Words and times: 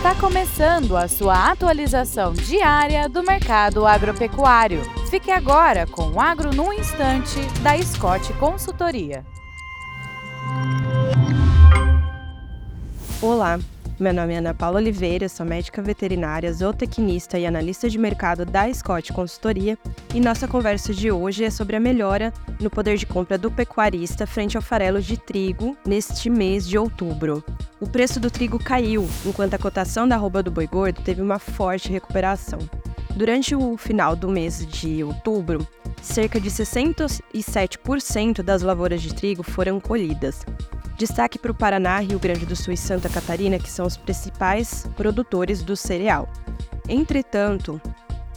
Está 0.00 0.14
começando 0.14 0.96
a 0.96 1.06
sua 1.06 1.50
atualização 1.50 2.32
diária 2.32 3.06
do 3.06 3.22
mercado 3.22 3.86
agropecuário. 3.86 4.80
Fique 5.10 5.30
agora 5.30 5.86
com 5.86 6.12
o 6.12 6.18
Agro 6.18 6.54
no 6.54 6.72
Instante, 6.72 7.38
da 7.60 7.76
Scott 7.82 8.32
Consultoria. 8.38 9.26
Olá, 13.20 13.60
meu 14.00 14.14
nome 14.14 14.32
é 14.32 14.38
Ana 14.38 14.54
Paula 14.54 14.78
Oliveira, 14.78 15.28
sou 15.28 15.44
médica 15.44 15.82
veterinária, 15.82 16.50
zootecnista 16.50 17.38
e 17.38 17.46
analista 17.46 17.86
de 17.86 17.98
mercado 17.98 18.46
da 18.46 18.72
Scott 18.72 19.12
Consultoria, 19.12 19.76
e 20.14 20.20
nossa 20.20 20.48
conversa 20.48 20.94
de 20.94 21.12
hoje 21.12 21.44
é 21.44 21.50
sobre 21.50 21.76
a 21.76 21.80
melhora 21.80 22.32
no 22.58 22.70
poder 22.70 22.96
de 22.96 23.04
compra 23.04 23.36
do 23.36 23.50
pecuarista 23.50 24.26
frente 24.26 24.56
ao 24.56 24.62
farelo 24.62 25.02
de 25.02 25.18
trigo 25.18 25.76
neste 25.86 26.30
mês 26.30 26.66
de 26.66 26.78
outubro. 26.78 27.44
O 27.78 27.86
preço 27.86 28.18
do 28.18 28.30
trigo 28.30 28.58
caiu, 28.58 29.06
enquanto 29.26 29.52
a 29.52 29.58
cotação 29.58 30.08
da 30.08 30.14
arroba 30.14 30.42
do 30.42 30.50
boi 30.50 30.66
gordo 30.66 31.02
teve 31.02 31.20
uma 31.20 31.38
forte 31.38 31.92
recuperação. 31.92 32.58
Durante 33.14 33.54
o 33.54 33.76
final 33.76 34.16
do 34.16 34.30
mês 34.30 34.66
de 34.66 35.04
outubro, 35.04 35.68
cerca 36.00 36.40
de 36.40 36.50
67% 36.50 38.40
das 38.40 38.62
lavouras 38.62 39.02
de 39.02 39.14
trigo 39.14 39.42
foram 39.42 39.78
colhidas. 39.78 40.40
Destaque 41.00 41.38
para 41.38 41.50
o 41.50 41.54
Paraná, 41.54 41.98
Rio 42.00 42.18
Grande 42.18 42.44
do 42.44 42.54
Sul 42.54 42.74
e 42.74 42.76
Santa 42.76 43.08
Catarina, 43.08 43.58
que 43.58 43.70
são 43.70 43.86
os 43.86 43.96
principais 43.96 44.86
produtores 44.98 45.62
do 45.62 45.74
cereal. 45.74 46.28
Entretanto, 46.86 47.80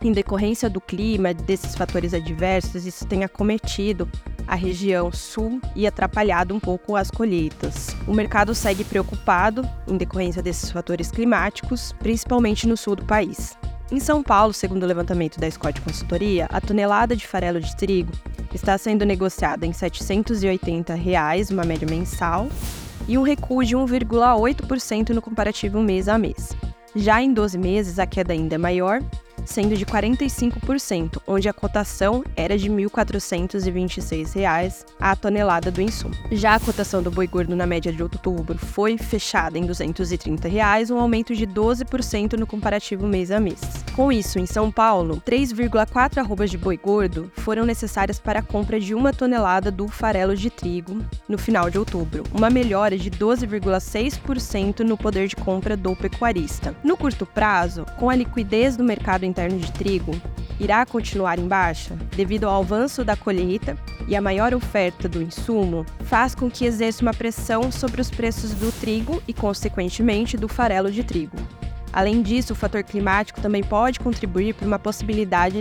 em 0.00 0.12
decorrência 0.12 0.70
do 0.70 0.80
clima, 0.80 1.34
desses 1.34 1.74
fatores 1.74 2.14
adversos, 2.14 2.86
isso 2.86 3.04
tem 3.06 3.24
acometido 3.24 4.08
a 4.46 4.54
região 4.54 5.10
sul 5.10 5.60
e 5.74 5.84
atrapalhado 5.84 6.54
um 6.54 6.60
pouco 6.60 6.94
as 6.94 7.10
colheitas. 7.10 7.88
O 8.06 8.14
mercado 8.14 8.54
segue 8.54 8.84
preocupado 8.84 9.68
em 9.88 9.96
decorrência 9.96 10.40
desses 10.40 10.70
fatores 10.70 11.10
climáticos, 11.10 11.92
principalmente 11.98 12.68
no 12.68 12.76
sul 12.76 12.94
do 12.94 13.04
país. 13.04 13.58
Em 13.90 13.98
São 13.98 14.22
Paulo, 14.22 14.52
segundo 14.52 14.84
o 14.84 14.86
levantamento 14.86 15.40
da 15.40 15.50
Scott 15.50 15.80
Consultoria, 15.80 16.46
a 16.52 16.60
tonelada 16.60 17.16
de 17.16 17.26
farelo 17.26 17.60
de 17.60 17.74
trigo 17.74 18.12
está 18.54 18.78
sendo 18.78 19.04
negociada 19.04 19.66
em 19.66 19.72
780 19.72 20.94
reais, 20.94 21.50
uma 21.50 21.64
média 21.64 21.86
mensal, 21.88 22.48
e 23.08 23.18
um 23.18 23.22
recuo 23.22 23.64
de 23.64 23.76
1,8% 23.76 25.10
no 25.10 25.20
comparativo 25.20 25.80
mês 25.80 26.08
a 26.08 26.16
mês. 26.16 26.56
Já 26.96 27.20
em 27.20 27.32
12 27.32 27.58
meses, 27.58 27.98
a 27.98 28.06
queda 28.06 28.32
ainda 28.32 28.54
é 28.54 28.58
maior, 28.58 29.02
sendo 29.44 29.76
de 29.76 29.84
45%, 29.84 31.20
onde 31.26 31.48
a 31.48 31.52
cotação 31.52 32.24
era 32.36 32.56
de 32.56 32.68
R$ 32.68 32.84
1.426 32.84 34.84
a 34.98 35.16
tonelada 35.16 35.70
do 35.70 35.80
insumo. 35.80 36.14
Já 36.32 36.54
a 36.54 36.60
cotação 36.60 37.02
do 37.02 37.10
boi 37.10 37.26
gordo 37.26 37.56
na 37.56 37.66
média 37.66 37.92
de 37.92 38.02
outubro 38.02 38.58
foi 38.58 38.98
fechada 38.98 39.58
em 39.58 39.66
230 39.66 40.48
reais, 40.48 40.90
um 40.90 40.98
aumento 40.98 41.34
de 41.34 41.46
12% 41.46 42.38
no 42.38 42.46
comparativo 42.46 43.06
mês 43.06 43.30
a 43.30 43.40
mês. 43.40 43.60
Com 43.94 44.10
isso, 44.10 44.38
em 44.38 44.46
São 44.46 44.70
Paulo, 44.70 45.22
3,4 45.24 46.18
arrobas 46.18 46.50
de 46.50 46.58
boi 46.58 46.76
gordo 46.76 47.30
foram 47.36 47.64
necessárias 47.64 48.18
para 48.18 48.40
a 48.40 48.42
compra 48.42 48.80
de 48.80 48.94
uma 48.94 49.12
tonelada 49.12 49.70
do 49.70 49.88
farelo 49.88 50.36
de 50.36 50.50
trigo 50.50 50.98
no 51.28 51.38
final 51.38 51.70
de 51.70 51.78
outubro, 51.78 52.24
uma 52.32 52.50
melhora 52.50 52.98
de 52.98 53.10
12,6% 53.10 54.80
no 54.80 54.96
poder 54.96 55.28
de 55.28 55.36
compra 55.36 55.76
do 55.76 55.94
pecuarista. 55.94 56.74
No 56.82 56.96
curto 56.96 57.24
prazo, 57.24 57.86
com 57.98 58.10
a 58.10 58.16
liquidez 58.16 58.76
do 58.76 58.84
mercado 58.84 59.24
interno 59.34 59.58
de 59.58 59.72
trigo 59.72 60.12
irá 60.60 60.86
continuar 60.86 61.40
em 61.40 61.48
baixa 61.48 61.96
devido 62.14 62.44
ao 62.44 62.62
avanço 62.62 63.04
da 63.04 63.16
colheita 63.16 63.76
e 64.06 64.14
a 64.14 64.20
maior 64.20 64.54
oferta 64.54 65.08
do 65.08 65.20
insumo, 65.20 65.84
faz 66.04 66.34
com 66.34 66.48
que 66.48 66.64
exerça 66.64 67.02
uma 67.02 67.12
pressão 67.12 67.72
sobre 67.72 68.00
os 68.00 68.10
preços 68.10 68.52
do 68.52 68.70
trigo 68.70 69.20
e, 69.26 69.32
consequentemente, 69.32 70.36
do 70.36 70.46
farelo 70.46 70.90
de 70.90 71.02
trigo. 71.02 71.36
Além 71.92 72.22
disso, 72.22 72.52
o 72.52 72.56
fator 72.56 72.84
climático 72.84 73.40
também 73.40 73.64
pode 73.64 73.98
contribuir 73.98 74.54
para 74.54 74.66
uma 74.66 74.78
possibilidade 74.78 75.60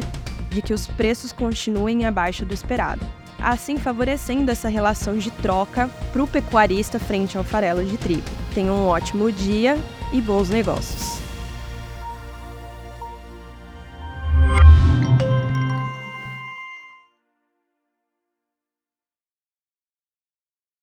de 0.49 0.61
que 0.61 0.73
os 0.73 0.85
preços 0.85 1.31
continuem 1.31 2.05
abaixo 2.05 2.45
do 2.45 2.53
esperado, 2.53 3.01
assim 3.39 3.77
favorecendo 3.77 4.51
essa 4.51 4.69
relação 4.69 5.17
de 5.17 5.31
troca 5.31 5.89
para 6.11 6.23
o 6.23 6.27
pecuarista 6.27 6.99
frente 6.99 7.37
ao 7.37 7.43
farelo 7.43 7.83
de 7.83 7.97
trigo. 7.97 8.23
Tenha 8.53 8.71
um 8.71 8.85
ótimo 8.85 9.31
dia 9.31 9.77
e 10.11 10.21
bons 10.21 10.49
negócios! 10.49 11.12